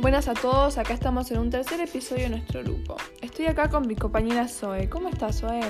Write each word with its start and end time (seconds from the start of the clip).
Buenas 0.00 0.28
a 0.28 0.32
todos, 0.34 0.78
acá 0.78 0.94
estamos 0.94 1.30
en 1.30 1.40
un 1.40 1.50
tercer 1.50 1.78
episodio 1.78 2.22
de 2.22 2.30
nuestro 2.30 2.62
grupo. 2.62 2.96
Estoy 3.20 3.46
acá 3.46 3.68
con 3.68 3.86
mi 3.86 3.94
compañera 3.94 4.48
Zoe. 4.48 4.88
¿Cómo 4.88 5.10
estás, 5.10 5.40
Zoe? 5.40 5.60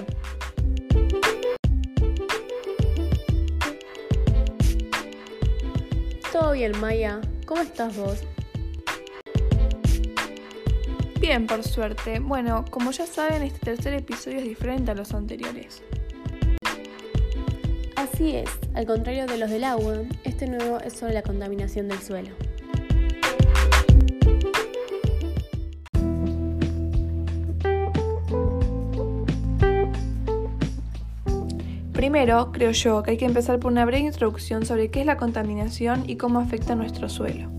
Todo 6.30 6.52
bien, 6.52 6.78
Maya. 6.80 7.20
¿Cómo 7.44 7.60
estás 7.60 7.96
vos? 7.96 8.22
Bien, 11.18 11.48
por 11.48 11.64
suerte. 11.64 12.20
Bueno, 12.20 12.64
como 12.70 12.92
ya 12.92 13.06
saben, 13.06 13.42
este 13.42 13.58
tercer 13.58 13.94
episodio 13.94 14.38
es 14.38 14.44
diferente 14.44 14.92
a 14.92 14.94
los 14.94 15.12
anteriores. 15.12 15.82
Así 17.96 18.36
es, 18.36 18.48
al 18.74 18.86
contrario 18.86 19.26
de 19.26 19.38
los 19.38 19.50
del 19.50 19.64
agua, 19.64 19.96
este 20.22 20.46
nuevo 20.46 20.78
es 20.78 20.92
sobre 20.92 21.14
la 21.14 21.22
contaminación 21.22 21.88
del 21.88 21.98
suelo. 21.98 22.30
Primero, 32.00 32.50
creo 32.50 32.70
yo 32.70 33.02
que 33.02 33.10
hay 33.10 33.16
que 33.18 33.26
empezar 33.26 33.58
por 33.58 33.70
una 33.70 33.84
breve 33.84 34.06
introducción 34.06 34.64
sobre 34.64 34.88
qué 34.90 35.00
es 35.00 35.06
la 35.06 35.18
contaminación 35.18 36.04
y 36.08 36.16
cómo 36.16 36.38
afecta 36.40 36.72
a 36.72 36.76
nuestro 36.76 37.10
suelo. 37.10 37.50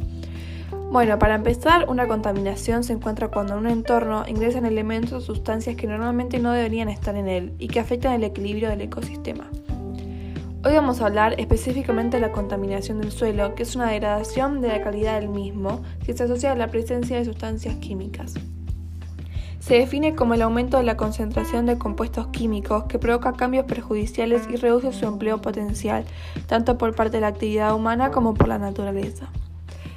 Bueno, 0.92 1.20
para 1.20 1.36
empezar, 1.36 1.88
una 1.88 2.08
contaminación 2.08 2.84
se 2.84 2.94
encuentra 2.94 3.28
cuando 3.28 3.54
en 3.54 3.60
un 3.60 3.68
entorno 3.68 4.24
ingresan 4.28 4.66
elementos 4.66 5.14
o 5.14 5.22
sustancias 5.22 5.76
que 5.76 5.86
normalmente 5.86 6.40
no 6.40 6.54
deberían 6.54 6.90
estar 6.90 7.16
en 7.16 7.28
él 7.28 7.54
y 7.60 7.68
que 7.68 7.80
afectan 7.80 8.14
el 8.14 8.24
equilibrio 8.24 8.70
del 8.70 8.82
ecosistema. 8.82 9.48
Hoy 10.66 10.74
vamos 10.74 11.02
a 11.02 11.06
hablar 11.06 11.40
específicamente 11.40 12.18
de 12.18 12.22
la 12.22 12.32
contaminación 12.32 13.00
del 13.00 13.12
suelo, 13.12 13.54
que 13.54 13.62
es 13.62 13.76
una 13.76 13.92
degradación 13.92 14.60
de 14.60 14.70
la 14.70 14.82
calidad 14.82 15.20
del 15.20 15.30
mismo 15.30 15.84
que 16.04 16.18
se 16.18 16.24
asocia 16.24 16.54
a 16.54 16.56
la 16.56 16.70
presencia 16.70 17.16
de 17.16 17.26
sustancias 17.26 17.76
químicas. 17.76 18.34
Se 19.62 19.76
define 19.76 20.16
como 20.16 20.34
el 20.34 20.42
aumento 20.42 20.78
de 20.78 20.84
la 20.84 20.98
concentración 20.98 21.68
de 21.68 21.78
compuestos 21.78 22.28
químicos 22.30 22.86
que 22.86 22.98
provoca 22.98 23.34
cambios 23.34 23.66
perjudiciales 23.66 24.48
y 24.52 24.56
reduce 24.56 24.92
su 24.92 25.06
empleo 25.06 25.40
potencial, 25.40 26.04
tanto 26.48 26.80
por 26.80 26.96
parte 26.96 27.18
de 27.18 27.22
la 27.22 27.28
actividad 27.28 27.76
humana 27.76 28.10
como 28.10 28.34
por 28.34 28.48
la 28.48 28.58
naturaleza. 28.58 29.30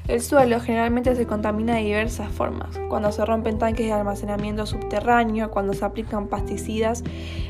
El 0.06 0.20
suelo 0.20 0.60
generalmente 0.60 1.16
se 1.16 1.26
contamina 1.26 1.76
de 1.76 1.84
diversas 1.84 2.30
formas, 2.30 2.78
cuando 2.90 3.10
se 3.10 3.24
rompen 3.24 3.58
tanques 3.58 3.86
de 3.86 3.92
almacenamiento 3.92 4.66
subterráneo, 4.66 5.50
cuando 5.50 5.72
se 5.72 5.86
aplican 5.86 6.28
pesticidas, 6.28 7.02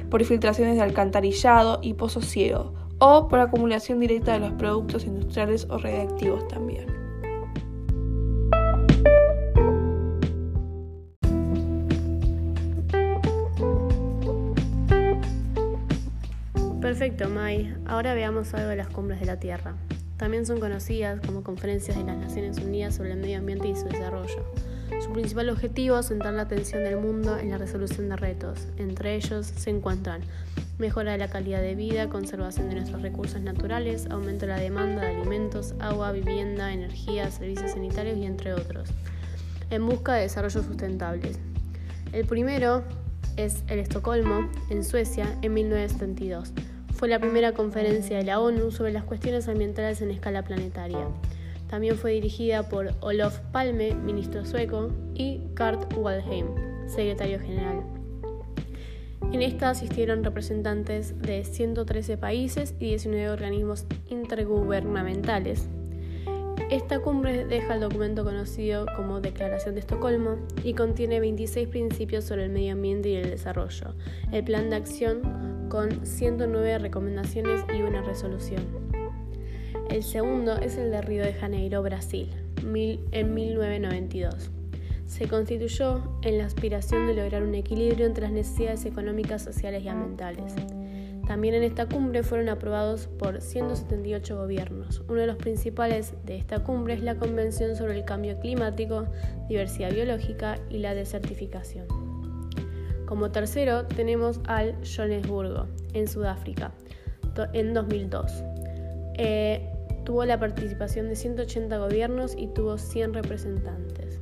por 0.08 0.24
filtraciones 0.24 0.76
de 0.76 0.82
alcantarillado 0.82 1.80
y 1.82 1.94
pozos 1.94 2.26
ciegos, 2.26 2.70
o 3.00 3.26
por 3.26 3.40
acumulación 3.40 3.98
directa 3.98 4.34
de 4.34 4.38
los 4.38 4.52
productos 4.52 5.04
industriales 5.04 5.66
o 5.68 5.78
radiactivos 5.78 6.46
también. 6.46 6.93
Perfecto, 16.96 17.28
Mai. 17.28 17.74
Ahora 17.86 18.14
veamos 18.14 18.54
algo 18.54 18.68
de 18.68 18.76
las 18.76 18.86
cumbres 18.86 19.18
de 19.18 19.26
la 19.26 19.40
Tierra. 19.40 19.74
También 20.16 20.46
son 20.46 20.60
conocidas 20.60 21.20
como 21.26 21.42
conferencias 21.42 21.96
de 21.96 22.04
las 22.04 22.16
Naciones 22.16 22.58
Unidas 22.58 22.94
sobre 22.94 23.10
el 23.10 23.18
medio 23.18 23.38
ambiente 23.38 23.66
y 23.66 23.74
su 23.74 23.86
desarrollo. 23.86 24.44
Su 25.04 25.12
principal 25.12 25.48
objetivo 25.48 25.98
es 25.98 26.06
centrar 26.06 26.34
la 26.34 26.42
atención 26.42 26.84
del 26.84 26.98
mundo 26.98 27.36
en 27.36 27.50
la 27.50 27.58
resolución 27.58 28.10
de 28.10 28.14
retos. 28.14 28.68
Entre 28.76 29.16
ellos 29.16 29.44
se 29.44 29.70
encuentran 29.70 30.20
mejora 30.78 31.10
de 31.10 31.18
la 31.18 31.26
calidad 31.26 31.60
de 31.60 31.74
vida, 31.74 32.08
conservación 32.08 32.68
de 32.68 32.76
nuestros 32.76 33.02
recursos 33.02 33.40
naturales, 33.40 34.06
aumento 34.08 34.46
de 34.46 34.52
la 34.52 34.60
demanda 34.60 35.02
de 35.02 35.16
alimentos, 35.16 35.74
agua, 35.80 36.12
vivienda, 36.12 36.72
energía, 36.72 37.28
servicios 37.32 37.72
sanitarios 37.72 38.18
y 38.18 38.24
entre 38.24 38.54
otros, 38.54 38.90
en 39.70 39.84
busca 39.84 40.14
de 40.14 40.20
desarrollo 40.20 40.62
sustentables. 40.62 41.40
El 42.12 42.24
primero 42.24 42.84
es 43.36 43.64
el 43.66 43.80
Estocolmo, 43.80 44.48
en 44.70 44.84
Suecia, 44.84 45.26
en 45.42 45.54
1972 45.54 46.52
fue 46.94 47.08
la 47.08 47.18
primera 47.18 47.52
conferencia 47.52 48.16
de 48.16 48.24
la 48.24 48.40
ONU 48.40 48.70
sobre 48.70 48.92
las 48.92 49.04
cuestiones 49.04 49.48
ambientales 49.48 50.00
en 50.00 50.10
escala 50.10 50.42
planetaria. 50.42 51.08
También 51.68 51.96
fue 51.96 52.12
dirigida 52.12 52.68
por 52.68 52.92
Olof 53.00 53.38
Palme, 53.52 53.94
ministro 53.94 54.44
sueco, 54.44 54.92
y 55.14 55.40
Kurt 55.56 55.92
Waldheim, 55.96 56.46
secretario 56.86 57.40
general. 57.40 57.82
En 59.32 59.42
esta 59.42 59.70
asistieron 59.70 60.22
representantes 60.22 61.20
de 61.20 61.44
113 61.44 62.16
países 62.16 62.74
y 62.78 62.86
19 62.90 63.30
organismos 63.30 63.86
intergubernamentales. 64.08 65.68
Esta 66.70 67.00
cumbre 67.00 67.44
deja 67.44 67.74
el 67.74 67.80
documento 67.80 68.24
conocido 68.24 68.86
como 68.96 69.20
Declaración 69.20 69.74
de 69.74 69.80
Estocolmo 69.80 70.36
y 70.62 70.74
contiene 70.74 71.18
26 71.18 71.68
principios 71.68 72.24
sobre 72.24 72.44
el 72.44 72.50
medio 72.50 72.72
ambiente 72.72 73.08
y 73.08 73.16
el 73.16 73.30
desarrollo, 73.30 73.94
el 74.30 74.44
plan 74.44 74.70
de 74.70 74.76
acción 74.76 75.53
con 75.74 76.06
109 76.06 76.78
recomendaciones 76.78 77.64
y 77.76 77.82
una 77.82 78.00
resolución. 78.00 78.62
El 79.90 80.04
segundo 80.04 80.56
es 80.56 80.76
el 80.76 80.92
de 80.92 81.02
Río 81.02 81.24
de 81.24 81.34
Janeiro, 81.34 81.82
Brasil, 81.82 82.30
en 82.62 83.34
1992. 83.34 84.50
Se 85.08 85.26
constituyó 85.26 86.16
en 86.22 86.38
la 86.38 86.44
aspiración 86.44 87.08
de 87.08 87.14
lograr 87.14 87.42
un 87.42 87.56
equilibrio 87.56 88.06
entre 88.06 88.22
las 88.22 88.30
necesidades 88.30 88.84
económicas, 88.84 89.42
sociales 89.42 89.82
y 89.82 89.88
ambientales. 89.88 90.54
También 91.26 91.54
en 91.54 91.64
esta 91.64 91.86
cumbre 91.86 92.22
fueron 92.22 92.50
aprobados 92.50 93.08
por 93.08 93.40
178 93.40 94.36
gobiernos. 94.36 95.02
Uno 95.08 95.22
de 95.22 95.26
los 95.26 95.38
principales 95.38 96.14
de 96.24 96.36
esta 96.36 96.62
cumbre 96.62 96.94
es 96.94 97.02
la 97.02 97.16
Convención 97.16 97.74
sobre 97.74 97.96
el 97.96 98.04
Cambio 98.04 98.38
Climático, 98.38 99.08
Diversidad 99.48 99.92
Biológica 99.92 100.56
y 100.70 100.78
la 100.78 100.94
Desertificación. 100.94 102.03
Como 103.06 103.30
tercero 103.30 103.86
tenemos 103.86 104.40
al 104.46 104.76
Johannesburgo, 104.84 105.66
en 105.92 106.08
Sudáfrica, 106.08 106.72
en 107.52 107.74
2002. 107.74 108.32
Eh, 109.18 109.70
tuvo 110.04 110.24
la 110.24 110.38
participación 110.38 111.08
de 111.08 111.16
180 111.16 111.76
gobiernos 111.78 112.34
y 112.36 112.48
tuvo 112.48 112.78
100 112.78 113.14
representantes. 113.14 114.20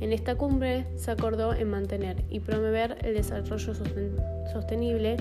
En 0.00 0.12
esta 0.12 0.34
cumbre 0.34 0.86
se 0.96 1.12
acordó 1.12 1.54
en 1.54 1.70
mantener 1.70 2.24
y 2.28 2.40
promover 2.40 2.98
el 3.02 3.14
desarrollo 3.14 3.72
sostenible, 4.52 5.16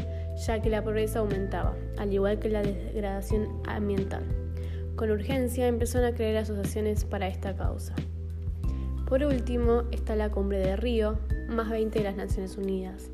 ya 0.48 0.60
que 0.62 0.72
la 0.72 0.84
pobreza 0.84 1.20
aumentaba, 1.20 1.76
al 1.98 2.12
igual 2.12 2.40
que 2.40 2.50
la 2.50 2.64
degradación 2.64 3.62
ambiental. 3.68 4.24
Con 4.96 5.12
urgencia 5.12 5.68
empezaron 5.68 6.12
a 6.12 6.16
crear 6.16 6.38
asociaciones 6.38 7.06
para 7.06 7.28
esta 7.28 7.56
causa. 7.56 7.94
Por 9.08 9.24
último 9.24 9.84
está 9.92 10.16
la 10.16 10.32
cumbre 10.32 10.58
de 10.58 10.76
Río, 10.76 11.20
más 11.52 11.70
20 11.70 12.00
de 12.00 12.06
las 12.06 12.16
Naciones 12.16 12.58
Unidas, 12.58 13.10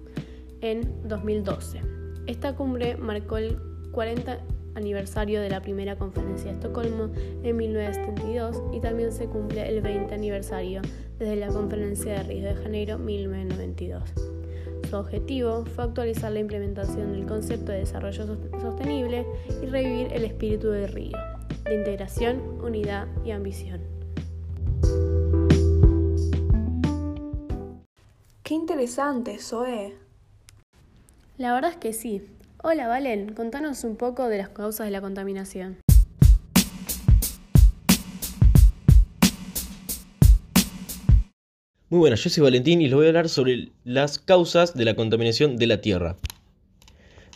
en 0.62 1.08
2012. 1.08 1.81
Esta 2.28 2.56
cumbre 2.56 2.98
marcó 2.98 3.38
el 3.38 3.58
40 3.92 4.40
aniversario 4.75 5.42
de 5.42 5.50
la 5.50 5.62
primera 5.62 5.98
conferencia 5.98 6.52
de 6.52 6.58
Estocolmo 6.58 7.09
en 7.44 7.58
1972 7.58 8.62
y 8.74 8.80
también 8.80 9.12
se 9.12 9.25
cumple 9.25 9.68
el 9.68 9.81
20 9.81 10.14
aniversario 10.14 10.81
desde 11.18 11.36
la 11.36 11.48
conferencia 11.48 12.14
de 12.14 12.24
Río 12.24 12.46
de 12.46 12.56
Janeiro 12.56 13.00
1992. 13.00 14.03
Su 14.90 14.96
objetivo 14.96 15.66
fue 15.66 15.86
actualizar 15.86 16.31
la 16.31 16.40
implementación 16.40 17.12
del 17.14 17.25
concepto 17.25 17.72
de 17.72 17.80
desarrollo 17.80 18.38
sostenible 18.62 19.25
y 19.62 19.66
revivir 19.66 20.14
el 20.14 20.24
espíritu 20.24 20.69
de 20.69 20.88
Río, 20.88 21.18
de 21.66 21.75
integración, 21.75 22.40
unidad 22.64 23.08
y 23.25 23.31
ambición. 23.31 23.97
Qué 28.47 28.53
interesante, 28.53 29.40
Zoe. 29.40 29.94
La 31.38 31.53
verdad 31.53 31.72
es 31.72 31.75
que 31.75 31.91
sí. 31.91 32.22
Hola, 32.63 32.88
Valen, 32.88 33.34
contanos 33.34 33.84
un 33.84 33.97
poco 33.97 34.30
de 34.30 34.38
las 34.38 34.47
causas 34.47 34.85
de 34.85 34.91
la 34.91 35.02
contaminación. 35.02 35.80
Muy 41.89 42.00
buenas, 42.00 42.24
yo 42.24 42.30
soy 42.30 42.44
Valentín 42.44 42.80
y 42.80 42.86
les 42.86 42.94
voy 42.94 43.07
a 43.07 43.10
hablar 43.10 43.27
sobre 43.27 43.74
las 43.83 44.18
causas 44.18 44.74
de 44.75 44.86
la 44.86 44.95
contaminación 44.95 45.57
de 45.57 45.68
la 45.68 45.81
Tierra. 45.81 46.16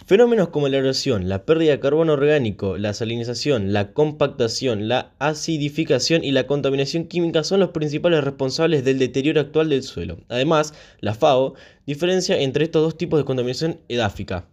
Fenómenos 0.03 0.49
como 0.49 0.67
la 0.67 0.77
erosión, 0.77 1.29
la 1.29 1.45
pérdida 1.45 1.71
de 1.71 1.79
carbono 1.79 2.13
orgánico, 2.13 2.75
la 2.77 2.93
salinización, 2.93 3.71
la 3.71 3.93
compactación, 3.93 4.87
la 4.87 5.13
acidificación 5.19 6.23
y 6.23 6.31
la 6.31 6.47
contaminación 6.47 7.05
química 7.05 7.43
son 7.43 7.59
los 7.59 7.69
principales 7.69 8.23
responsables 8.23 8.83
del 8.83 8.97
deterioro 8.97 9.39
actual 9.39 9.69
del 9.69 9.83
suelo. 9.83 10.17
Además, 10.27 10.73
la 11.01 11.13
FAO 11.13 11.53
diferencia 11.85 12.39
entre 12.39 12.63
estos 12.63 12.81
dos 12.81 12.97
tipos 12.97 13.19
de 13.19 13.25
contaminación 13.25 13.79
edáfica. 13.89 14.47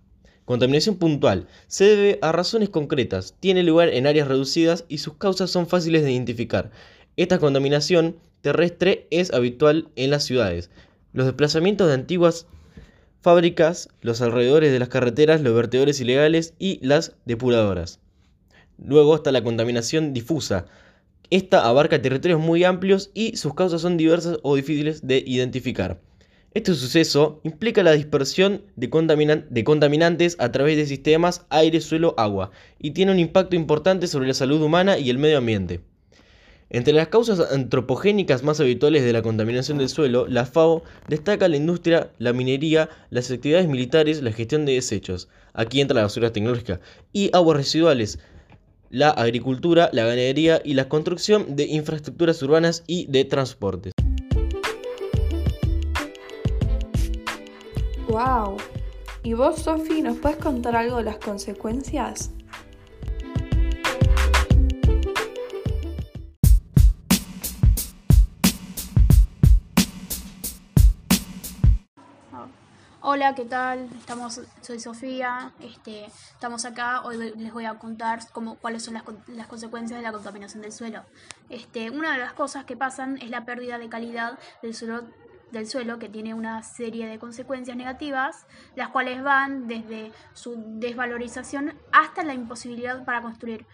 Contaminación 0.45 0.97
puntual 0.97 1.49
se 1.67 1.85
debe 1.85 2.19
a 2.21 2.31
razones 2.31 2.69
concretas, 2.69 3.35
tiene 3.41 3.63
lugar 3.63 3.89
en 3.89 4.07
áreas 4.07 4.29
reducidas 4.29 4.85
y 4.87 4.99
sus 4.99 5.15
causas 5.15 5.51
son 5.51 5.67
fáciles 5.67 6.05
de 6.05 6.13
identificar. 6.13 6.71
Esta 7.17 7.39
contaminación 7.39 8.17
terrestre 8.43 9.07
es 9.11 9.33
habitual 9.33 9.89
en 9.97 10.11
las 10.11 10.25
ciudades. 10.25 10.71
Los 11.15 11.25
desplazamientos 11.25 11.89
de 11.89 11.95
antiguas 11.95 12.47
fábricas, 13.21 13.89
los 14.01 14.21
alrededores 14.21 14.73
de 14.73 14.79
las 14.79 14.89
carreteras, 14.89 15.41
los 15.41 15.55
vertedores 15.55 16.01
ilegales 16.01 16.55
y 16.59 16.79
las 16.87 17.17
depuradoras. 17.25 18.01
Luego 18.79 19.17
está 19.17 19.33
la 19.33 19.43
contaminación 19.43 20.13
difusa. 20.13 20.67
Esta 21.31 21.67
abarca 21.67 22.01
territorios 22.01 22.41
muy 22.41 22.65
amplios 22.65 23.11
y 23.15 23.37
sus 23.37 23.55
causas 23.55 23.83
son 23.83 23.97
diversas 23.97 24.39
o 24.43 24.57
difíciles 24.57 25.07
de 25.07 25.23
identificar. 25.27 26.01
Este 26.55 26.75
suceso 26.75 27.41
implica 27.45 27.83
la 27.83 27.93
dispersión 27.93 28.63
de, 28.77 28.89
contaminantes 28.89 30.37
a 30.39 30.51
través 30.51 30.77
de 30.77 30.87
sistemas 30.87 31.45
aire, 31.51 31.81
suelo, 31.81 32.15
agua 32.17 32.51
y 32.79 32.93
tiene 32.93 33.13
un 33.13 33.19
impacto 33.19 33.55
importante 33.55 34.07
sobre 34.07 34.29
la 34.29 34.35
salud 34.35 34.63
humana 34.63 34.99
y 34.99 35.11
el 35.11 35.19
medio 35.19 35.39
ambiente. 35.39 35.81
Entre 36.71 36.93
las 36.93 37.09
causas 37.09 37.41
antropogénicas 37.51 38.43
más 38.43 38.61
habituales 38.61 39.03
de 39.03 39.15
la 39.15 39.23
contaminación 39.23 39.79
del 39.79 39.89
suelo, 39.89 40.27
la 40.29 40.45
FAO 40.45 40.83
destaca 41.09 41.49
la 41.49 41.57
industria, 41.57 42.11
la 42.19 42.35
minería, 42.35 42.91
las 43.09 43.31
actividades 43.31 43.69
militares, 43.69 44.23
la 44.23 44.33
gestión 44.33 44.67
de 44.67 44.75
desechos, 44.75 45.29
aquí 45.55 45.81
entra 45.81 45.95
la 45.95 46.03
basura 46.03 46.31
tecnológica, 46.31 46.79
y 47.11 47.31
aguas 47.33 47.57
residuales, 47.57 48.19
la 48.91 49.09
agricultura, 49.09 49.89
la 49.95 50.05
ganadería 50.05 50.61
y 50.63 50.75
la 50.75 50.91
construcción 50.91 51.57
de 51.57 51.65
infraestructuras 51.65 52.43
urbanas 52.43 52.85
y 52.87 53.07
de 53.07 53.25
transportes. 53.25 53.95
¡Wow! 58.09 58.59
¿Y 59.23 59.33
vos, 59.33 59.63
Sofi, 59.63 60.03
nos 60.03 60.19
puedes 60.19 60.37
contar 60.37 60.77
algo 60.77 60.99
de 60.99 61.05
las 61.05 61.17
consecuencias? 61.17 62.31
Hola, 73.19 73.35
¿qué 73.35 73.47
tal? 73.47 73.89
Estamos, 73.99 74.41
soy 74.61 74.79
Sofía, 74.79 75.51
este, 75.59 76.05
estamos 76.05 76.65
acá, 76.65 77.03
hoy 77.03 77.35
les 77.37 77.53
voy 77.53 77.65
a 77.65 77.75
contar 77.75 78.21
cómo, 78.31 78.55
cuáles 78.55 78.85
son 78.85 78.95
las, 78.95 79.03
las, 79.27 79.49
consecuencias 79.49 79.99
de 79.99 80.05
la 80.05 80.13
contaminación 80.13 80.63
del 80.63 80.71
suelo. 80.71 81.03
Este, 81.51 81.91
una 81.91 82.13
de 82.13 82.19
las 82.19 82.33
cosas 82.33 82.65
que 82.65 82.77
pasan 82.77 83.19
es 83.21 83.31
la 83.31 83.45
pérdida 83.45 83.77
de 83.77 83.89
calidad 83.89 84.39
del 84.63 84.73
suelo 84.73 85.03
del 85.51 85.67
suelo 85.67 85.99
que 85.99 86.09
tiene 86.09 86.33
una 86.33 86.63
serie 86.63 87.09
de 87.09 87.19
consecuencias 87.19 87.77
negativas, 87.77 88.47
las 88.77 88.91
cuales 88.91 89.21
van 89.21 89.67
desde 89.67 90.13
su 90.33 90.55
desvalorización 90.79 91.75
hasta 91.91 92.23
la 92.23 92.35
imposibilidad 92.35 93.05
para 93.05 93.21
construir, 93.21 93.67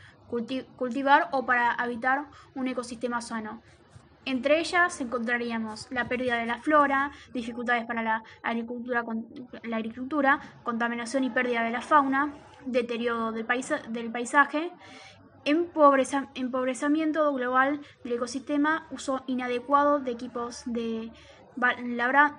cultivar 0.76 1.28
o 1.32 1.44
para 1.44 1.70
habitar 1.70 2.28
un 2.54 2.66
ecosistema 2.66 3.20
sano. 3.20 3.60
Entre 4.26 4.58
ellas 4.58 5.00
encontraríamos 5.00 5.88
la 5.90 6.08
pérdida 6.08 6.36
de 6.36 6.46
la 6.46 6.58
flora, 6.58 7.10
dificultades 7.34 7.84
para 7.84 8.02
la 8.02 8.22
agricultura, 8.42 10.40
contaminación 10.62 11.24
y 11.24 11.30
pérdida 11.30 11.62
de 11.62 11.70
la 11.70 11.82
fauna, 11.82 12.32
deterioro 12.64 13.32
del, 13.32 13.44
paisaje, 13.44 14.72
empobrecimiento 15.44 17.32
global 17.34 17.80
del 18.02 18.14
ecosistema, 18.14 18.86
uso 18.90 19.22
inadecuado 19.26 19.98
de 20.00 20.12
equipos 20.12 20.62
de 20.66 21.12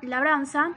labranza, 0.02 0.72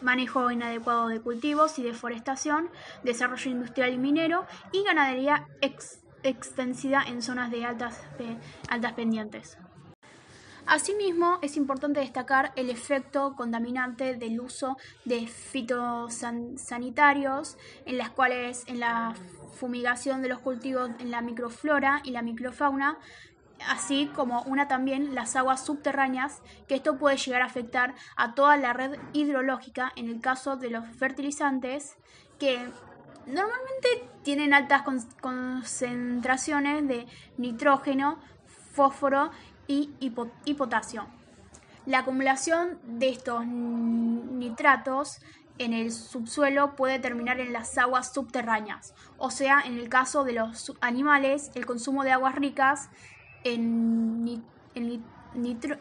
manejo 0.00 0.50
inadecuado 0.52 1.08
de 1.08 1.20
cultivos 1.20 1.78
y 1.80 1.82
deforestación, 1.82 2.70
desarrollo 3.02 3.50
industrial 3.50 3.92
y 3.92 3.98
minero 3.98 4.46
y 4.70 4.84
ganadería 4.84 5.48
extensida 6.22 7.02
en 7.02 7.20
zonas 7.20 7.50
de 7.50 7.64
altas 7.64 8.00
pendientes. 8.94 9.58
Asimismo, 10.68 11.38
es 11.40 11.56
importante 11.56 12.00
destacar 12.00 12.52
el 12.54 12.68
efecto 12.68 13.34
contaminante 13.36 14.16
del 14.16 14.38
uso 14.38 14.76
de 15.06 15.26
fitosanitarios, 15.26 17.56
en 17.86 17.96
las 17.96 18.10
cuales 18.10 18.64
en 18.66 18.80
la 18.80 19.14
fumigación 19.54 20.20
de 20.20 20.28
los 20.28 20.40
cultivos 20.40 20.90
en 20.98 21.10
la 21.10 21.22
microflora 21.22 22.02
y 22.04 22.10
la 22.10 22.20
microfauna 22.20 22.98
así 23.66 24.10
como 24.14 24.42
una 24.42 24.68
también 24.68 25.14
las 25.14 25.36
aguas 25.36 25.64
subterráneas, 25.64 26.42
que 26.68 26.74
esto 26.74 26.98
puede 26.98 27.16
llegar 27.16 27.40
a 27.40 27.46
afectar 27.46 27.94
a 28.16 28.34
toda 28.34 28.58
la 28.58 28.74
red 28.74 28.98
hidrológica 29.14 29.90
en 29.96 30.08
el 30.08 30.20
caso 30.20 30.56
de 30.56 30.68
los 30.70 30.86
fertilizantes 30.96 31.96
que 32.38 32.58
normalmente 33.26 34.06
tienen 34.22 34.52
altas 34.52 34.82
concentraciones 35.20 36.86
de 36.86 37.06
nitrógeno, 37.38 38.18
fósforo 38.78 39.32
y, 39.68 40.54
potasio. 40.54 41.06
La 41.86 42.00
acumulación 42.00 42.78
de 42.84 43.10
estos 43.10 43.46
nitratos 43.46 45.20
en 45.58 45.72
el 45.72 45.92
subsuelo 45.92 46.74
puede 46.76 46.98
terminar 46.98 47.40
en 47.40 47.52
las 47.52 47.76
aguas 47.78 48.12
subterráneas, 48.12 48.94
o 49.18 49.30
sea, 49.30 49.60
en 49.60 49.78
el 49.78 49.88
caso 49.88 50.24
de 50.24 50.32
los 50.32 50.72
animales, 50.80 51.50
el 51.54 51.66
consumo 51.66 52.04
de 52.04 52.12
aguas 52.12 52.34
ricas 52.34 52.88
en, 53.44 54.42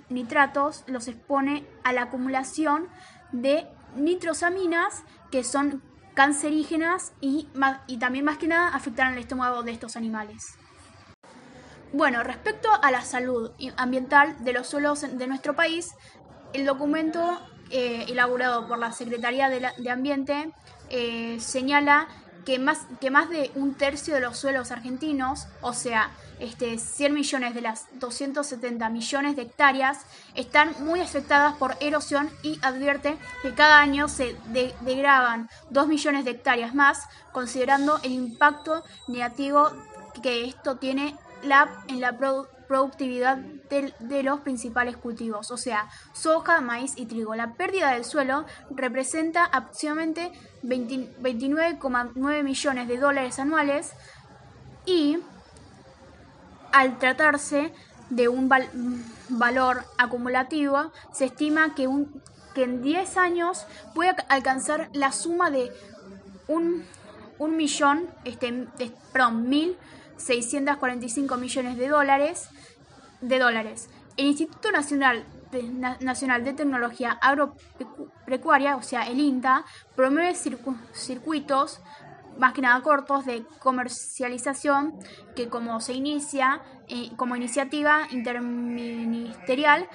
nitratos 0.10 0.84
los 0.88 1.08
expone 1.08 1.66
a 1.84 1.94
la 1.94 2.04
acumulación 2.04 2.88
de 3.32 3.68
nitrosaminas 3.96 5.04
que 5.32 5.44
son 5.44 5.82
cancerígenas 6.16 7.14
y, 7.22 7.48
y 7.86 7.98
también 7.98 8.26
más 8.26 8.38
que 8.38 8.48
nada 8.48 8.70
afectarán 8.70 9.14
el 9.14 9.20
estómago 9.20 9.62
de 9.62 9.72
estos 9.72 9.96
animales. 9.96 10.58
Bueno, 11.94 12.22
respecto 12.24 12.70
a 12.82 12.92
la 12.92 13.02
salud 13.02 13.52
ambiental 13.78 14.44
de 14.44 14.54
los 14.54 14.68
suelos 14.68 15.02
de 15.02 15.28
nuestro 15.28 15.56
país, 15.56 15.94
el 16.54 16.66
documento 16.66 17.40
eh, 17.70 18.06
elaborado 18.10 18.68
por 18.68 18.78
la 18.78 18.92
Secretaría 18.92 19.50
de, 19.50 19.90
Ambiente 19.90 20.52
eh, 20.90 21.38
señala 21.40 22.08
que 22.46 22.60
más, 22.60 22.86
que 23.00 23.10
más 23.10 23.30
de 23.30 23.52
un 23.56 23.74
tercio 23.76 24.14
de 24.16 24.22
los 24.22 24.38
suelos 24.38 24.72
argentinos, 24.72 25.48
o 25.62 25.74
sea, 25.74 26.12
este, 26.40 26.78
100 26.78 27.14
millones 27.14 27.54
de 27.54 27.62
las 27.62 27.88
270 28.00 28.90
millones 28.90 29.36
de 29.36 29.44
hectáreas, 29.44 30.06
están 30.36 30.74
muy 30.80 31.00
afectadas 31.00 31.56
por 31.56 31.76
erosión 31.80 32.30
y 32.44 32.60
advierte 32.62 33.18
que 33.42 33.54
cada 33.54 33.80
año 33.80 34.08
se 34.08 34.36
degradan 34.82 35.50
2 35.72 35.88
millones 35.88 36.26
de 36.26 36.32
hectáreas 36.32 36.76
más, 36.76 37.08
considerando 37.32 38.00
el 38.04 38.12
impacto 38.12 38.84
negativo 39.08 39.72
que 40.22 40.46
esto 40.46 40.78
tiene 40.78 41.16
en 41.44 42.02
la 42.02 42.18
productividad 42.68 43.38
de, 43.38 44.24
los 44.24 44.42
principales 44.42 44.98
cultivos, 44.98 45.52
o 45.52 45.58
sea, 45.58 45.90
soja, 46.14 46.62
maíz 46.62 46.94
y 46.96 47.06
trigo. 47.06 47.36
La 47.36 47.54
pérdida 47.54 47.92
del 47.92 48.06
suelo 48.06 48.46
representa 48.70 49.46
aproximadamente 49.46 50.32
29,9 50.64 52.44
millones 52.44 52.88
de 52.88 52.98
dólares 52.98 53.40
anuales 53.40 53.94
y 54.86 55.20
al 56.72 56.98
tratarse 57.00 57.74
de 58.10 58.28
un 58.30 58.50
valor 59.30 59.84
acumulativo, 59.98 60.92
se 61.12 61.26
estima 61.26 61.76
que 61.76 61.84
en 61.84 62.82
10 62.82 63.18
años 63.18 63.66
puede 63.94 64.16
alcanzar 64.30 64.90
la 64.94 65.12
suma 65.12 65.52
de 65.52 65.72
un, 66.48 66.86
un 67.38 67.58
millón, 67.58 68.08
este, 68.24 68.68
perdón, 69.12 69.50
mil 69.50 69.78
645 70.18 71.38
millones 71.38 71.78
de 71.78 71.88
dólares, 71.88 72.50
de 73.22 73.40
dólares. 73.40 73.90
El 74.18 74.28
Instituto 74.28 74.72
Nacional 74.72 75.26
de, 75.52 75.64
Nacional 75.64 76.44
de 76.44 76.54
Tecnología 76.54 77.12
Agropecuaria, 77.22 78.76
o 78.76 78.82
sea, 78.82 79.08
el 79.08 79.20
INTA, 79.20 79.64
promueve 79.96 80.36
circuitos 80.94 81.82
más 82.38 82.54
que 82.54 82.62
nada 82.62 82.82
cortos 82.82 83.26
de 83.26 83.44
comercialización 83.60 84.94
que 85.36 85.50
como 85.50 85.82
se 85.82 85.94
inicia 85.94 86.62
eh, 86.88 87.10
como 87.16 87.36
iniciativa 87.36 88.08
interministerial 88.12 89.90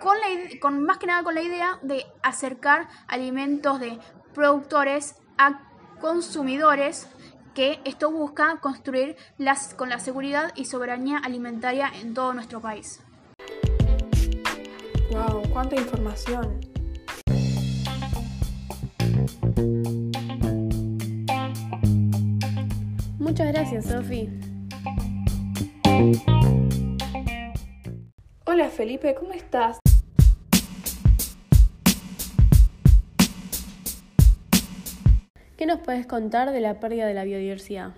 con, 0.00 0.16
la, 0.18 0.58
con 0.60 0.82
más 0.82 0.98
que 0.98 1.06
nada 1.06 1.22
con 1.22 1.34
la 1.34 1.42
idea 1.42 1.78
de 1.82 2.04
acercar 2.22 2.88
alimentos 3.06 3.80
de 3.80 3.98
productores 4.34 5.16
a 5.38 5.62
consumidores 6.00 7.08
que 7.56 7.80
esto 7.86 8.12
busca 8.12 8.58
construir 8.60 9.16
las, 9.38 9.72
con 9.72 9.88
la 9.88 9.98
seguridad 9.98 10.52
y 10.56 10.66
soberanía 10.66 11.16
alimentaria 11.16 11.90
en 12.02 12.12
todo 12.12 12.34
nuestro 12.34 12.60
país. 12.60 13.00
¡Wow! 15.10 15.42
¡Cuánta 15.50 15.76
información! 15.76 16.60
Muchas 23.18 23.46
gracias, 23.54 23.86
Sofi. 23.86 24.28
Hola 28.44 28.68
Felipe, 28.68 29.14
¿cómo 29.18 29.32
estás? 29.32 29.78
¿Qué 35.56 35.64
nos 35.64 35.80
puedes 35.80 36.06
contar 36.06 36.52
de 36.52 36.60
la 36.60 36.80
pérdida 36.80 37.06
de 37.06 37.14
la 37.14 37.24
biodiversidad? 37.24 37.94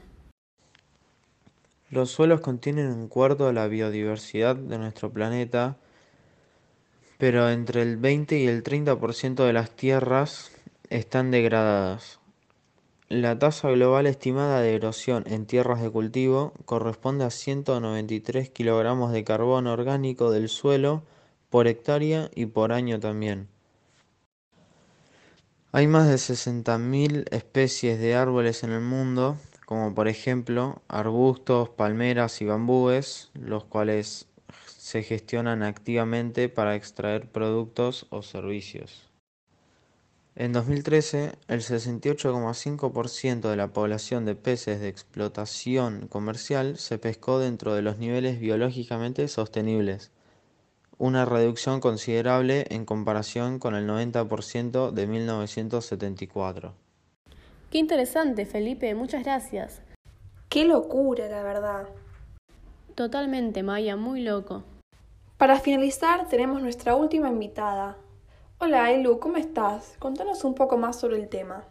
Los 1.90 2.12
suelos 2.12 2.40
contienen 2.40 2.92
un 2.92 3.08
cuarto 3.08 3.48
de 3.48 3.52
la 3.52 3.66
biodiversidad 3.66 4.54
de 4.54 4.78
nuestro 4.78 5.10
planeta, 5.10 5.76
pero 7.18 7.50
entre 7.50 7.82
el 7.82 7.96
20 7.96 8.38
y 8.38 8.46
el 8.46 8.62
30% 8.62 9.44
de 9.44 9.52
las 9.52 9.70
tierras 9.70 10.52
están 10.88 11.32
degradadas. 11.32 12.20
La 13.08 13.36
tasa 13.36 13.70
global 13.70 14.06
estimada 14.06 14.60
de 14.60 14.76
erosión 14.76 15.24
en 15.26 15.46
tierras 15.46 15.82
de 15.82 15.90
cultivo 15.90 16.52
corresponde 16.64 17.24
a 17.24 17.30
193 17.30 18.50
kilogramos 18.50 19.10
de 19.10 19.24
carbono 19.24 19.72
orgánico 19.72 20.30
del 20.30 20.48
suelo 20.48 21.02
por 21.50 21.66
hectárea 21.66 22.30
y 22.36 22.46
por 22.46 22.70
año 22.70 23.00
también. 23.00 23.48
Hay 25.70 25.86
más 25.86 26.08
de 26.08 26.14
60.000 26.14 27.26
especies 27.30 28.00
de 28.00 28.14
árboles 28.14 28.64
en 28.64 28.72
el 28.72 28.80
mundo, 28.80 29.36
como 29.66 29.94
por 29.94 30.08
ejemplo 30.08 30.80
arbustos, 30.88 31.68
palmeras 31.68 32.40
y 32.40 32.46
bambúes, 32.46 33.30
los 33.34 33.64
cuales 33.64 34.28
se 34.78 35.02
gestionan 35.02 35.62
activamente 35.62 36.48
para 36.48 36.74
extraer 36.74 37.28
productos 37.28 38.06
o 38.08 38.22
servicios. 38.22 39.10
En 40.36 40.54
2013, 40.54 41.32
el 41.48 41.60
68,5% 41.60 43.50
de 43.50 43.56
la 43.56 43.68
población 43.68 44.24
de 44.24 44.36
peces 44.36 44.80
de 44.80 44.88
explotación 44.88 46.08
comercial 46.08 46.78
se 46.78 46.96
pescó 46.96 47.40
dentro 47.40 47.74
de 47.74 47.82
los 47.82 47.98
niveles 47.98 48.40
biológicamente 48.40 49.28
sostenibles, 49.28 50.12
una 50.98 51.24
reducción 51.24 51.80
considerable 51.80 52.66
en 52.70 52.84
comparación 52.84 53.58
con 53.58 53.74
el 53.74 53.88
90% 53.88 54.90
de 54.90 55.06
1974. 55.06 56.74
Qué 57.70 57.78
interesante, 57.78 58.46
Felipe, 58.46 58.94
muchas 58.94 59.24
gracias. 59.24 59.82
Qué 60.48 60.64
locura, 60.64 61.28
la 61.28 61.42
verdad. 61.42 61.88
Totalmente, 62.94 63.62
Maya, 63.62 63.96
muy 63.96 64.22
loco. 64.22 64.64
Para 65.36 65.60
finalizar, 65.60 66.28
tenemos 66.28 66.62
nuestra 66.62 66.96
última 66.96 67.28
invitada. 67.28 67.96
Hola, 68.58 68.90
Elu, 68.90 69.20
¿cómo 69.20 69.36
estás? 69.36 69.94
Contanos 70.00 70.42
un 70.42 70.54
poco 70.54 70.76
más 70.76 70.98
sobre 70.98 71.16
el 71.16 71.28
tema. 71.28 71.64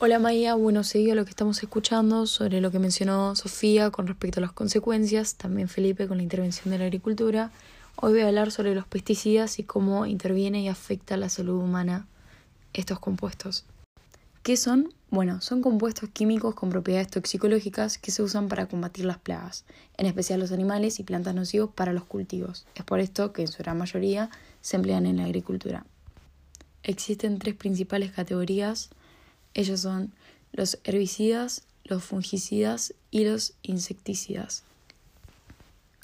Hola 0.00 0.20
Maya, 0.20 0.54
bueno, 0.54 0.84
seguido 0.84 1.16
lo 1.16 1.24
que 1.24 1.30
estamos 1.30 1.60
escuchando 1.60 2.28
sobre 2.28 2.60
lo 2.60 2.70
que 2.70 2.78
mencionó 2.78 3.34
Sofía 3.34 3.90
con 3.90 4.06
respecto 4.06 4.38
a 4.38 4.42
las 4.42 4.52
consecuencias, 4.52 5.34
también 5.34 5.68
Felipe 5.68 6.06
con 6.06 6.18
la 6.18 6.22
intervención 6.22 6.70
de 6.70 6.78
la 6.78 6.84
agricultura. 6.84 7.50
Hoy 7.96 8.12
voy 8.12 8.20
a 8.20 8.28
hablar 8.28 8.52
sobre 8.52 8.76
los 8.76 8.86
pesticidas 8.86 9.58
y 9.58 9.64
cómo 9.64 10.06
interviene 10.06 10.62
y 10.62 10.68
afecta 10.68 11.14
a 11.14 11.16
la 11.16 11.28
salud 11.28 11.60
humana 11.60 12.06
estos 12.74 13.00
compuestos. 13.00 13.64
¿Qué 14.44 14.56
son? 14.56 14.94
Bueno, 15.10 15.40
son 15.40 15.62
compuestos 15.62 16.08
químicos 16.10 16.54
con 16.54 16.70
propiedades 16.70 17.10
toxicológicas 17.10 17.98
que 17.98 18.12
se 18.12 18.22
usan 18.22 18.46
para 18.46 18.66
combatir 18.66 19.04
las 19.04 19.18
plagas, 19.18 19.64
en 19.96 20.06
especial 20.06 20.38
los 20.38 20.52
animales 20.52 21.00
y 21.00 21.02
plantas 21.02 21.34
nocivos 21.34 21.70
para 21.74 21.92
los 21.92 22.04
cultivos. 22.04 22.66
Es 22.76 22.84
por 22.84 23.00
esto 23.00 23.32
que 23.32 23.42
en 23.42 23.48
su 23.48 23.58
gran 23.64 23.76
mayoría 23.76 24.30
se 24.60 24.76
emplean 24.76 25.06
en 25.06 25.16
la 25.16 25.24
agricultura. 25.24 25.84
Existen 26.84 27.40
tres 27.40 27.56
principales 27.56 28.12
categorías. 28.12 28.90
Ellos 29.54 29.80
son 29.80 30.12
los 30.52 30.78
herbicidas, 30.84 31.62
los 31.84 32.04
fungicidas 32.04 32.94
y 33.10 33.24
los 33.24 33.54
insecticidas. 33.62 34.62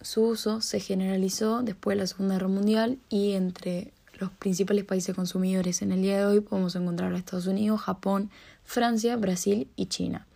Su 0.01 0.23
uso 0.23 0.61
se 0.61 0.81
generalizó 0.81 1.63
después 1.63 1.97
de 1.97 2.03
la 2.03 2.07
Segunda 2.07 2.35
Guerra 2.35 2.49
Mundial 2.49 2.99
y 3.09 3.33
entre 3.33 3.93
los 4.19 4.31
principales 4.31 4.85
países 4.85 5.15
consumidores 5.15 5.83
en 5.83 5.93
el 5.93 6.03
día 6.03 6.19
de 6.19 6.27
hoy 6.27 6.41
podemos 6.41 6.77
encontrar 6.77 7.13
a 7.13 7.19
Estados 7.19 7.47
Unidos, 7.47 7.81
Japón, 7.81 8.31
Francia, 8.65 9.17
Brasil 9.17 9.69
y 9.77 9.87
China. 9.87 10.27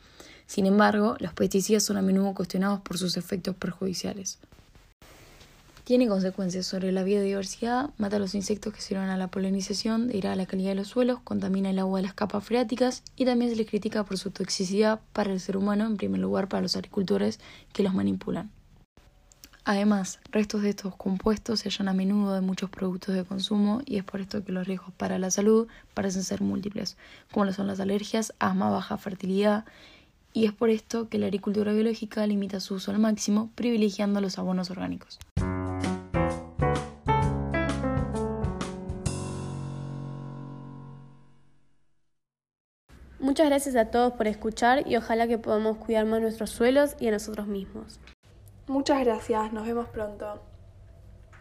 Sin 0.46 0.64
embargo, 0.64 1.16
los 1.20 1.34
pesticidas 1.34 1.84
son 1.84 1.98
a 1.98 2.02
menudo 2.02 2.34
cuestionados 2.34 2.80
por 2.80 2.96
sus 2.96 3.16
efectos 3.16 3.54
perjudiciales. 3.56 4.38
Tiene 5.88 6.07
consecuencias 6.07 6.66
sobre 6.66 6.92
la 6.92 7.02
biodiversidad, 7.02 7.88
mata 7.97 8.16
a 8.16 8.18
los 8.18 8.35
insectos 8.35 8.75
que 8.75 8.83
sirven 8.83 9.09
a 9.09 9.16
la 9.16 9.28
polinización, 9.28 10.09
degrada 10.09 10.37
la 10.37 10.45
calidad 10.45 10.73
de 10.73 10.75
los 10.75 10.88
suelos, 10.88 11.21
contamina 11.25 11.71
el 11.71 11.78
agua 11.78 12.00
de 12.00 12.02
las 12.02 12.12
capas 12.12 12.45
freáticas 12.45 13.02
y 13.16 13.25
también 13.25 13.50
se 13.50 13.57
les 13.57 13.66
critica 13.66 14.04
por 14.04 14.18
su 14.18 14.30
toxicidad 14.30 15.00
para 15.14 15.33
el 15.33 15.40
ser 15.40 15.57
humano, 15.57 15.87
en 15.87 15.97
primer 15.97 16.21
lugar 16.21 16.47
para 16.47 16.61
los 16.61 16.76
agricultores 16.76 17.40
que 17.73 17.83
los 17.83 17.95
manipulan. 17.95 18.50
Además, 19.64 20.21
restos 20.30 20.61
de 20.61 20.68
estos 20.68 20.95
compuestos 20.95 21.61
se 21.61 21.71
hallan 21.71 21.88
a 21.88 21.95
menudo 21.95 22.37
en 22.37 22.45
muchos 22.45 22.68
productos 22.68 23.14
de 23.14 23.25
consumo 23.25 23.80
y 23.87 23.97
es 23.97 24.04
por 24.04 24.21
esto 24.21 24.45
que 24.45 24.52
los 24.52 24.66
riesgos 24.66 24.92
para 24.95 25.18
la 25.18 25.30
salud 25.30 25.68
parecen 25.95 26.23
ser 26.23 26.42
múltiples, 26.42 26.99
como 27.33 27.47
lo 27.47 27.54
son 27.54 27.66
las 27.66 27.80
alergias, 27.80 28.35
asma, 28.38 28.68
baja 28.68 28.99
fertilidad, 28.99 29.64
y 30.35 30.45
es 30.45 30.52
por 30.52 30.68
esto 30.68 31.09
que 31.09 31.16
la 31.16 31.28
agricultura 31.28 31.73
biológica 31.73 32.26
limita 32.26 32.61
su 32.61 32.75
uso 32.75 32.90
al 32.90 32.99
máximo, 32.99 33.50
privilegiando 33.54 34.21
los 34.21 34.38
abonos 34.38 34.71
orgánicos. 34.71 35.18
Muchas 43.38 43.50
gracias 43.50 43.76
a 43.76 43.85
todos 43.92 44.14
por 44.14 44.26
escuchar 44.26 44.83
y 44.88 44.97
ojalá 44.97 45.28
que 45.28 45.38
podamos 45.38 45.76
cuidar 45.76 46.04
más 46.07 46.21
nuestros 46.21 46.50
suelos 46.50 46.97
y 46.99 47.07
a 47.07 47.12
nosotros 47.12 47.47
mismos. 47.47 48.00
Muchas 48.66 49.04
gracias, 49.04 49.52
nos 49.52 49.64
vemos 49.64 49.88
pronto. 49.90 50.40